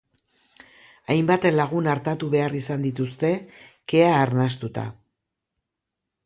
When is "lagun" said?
1.57-1.89